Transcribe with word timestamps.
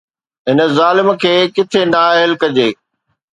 هن 0.49 0.59
ظالم 0.77 1.07
کي 1.23 1.33
ڪٿي 1.59 1.81
نااهل 1.93 2.31
ڪجي؟ 2.41 2.67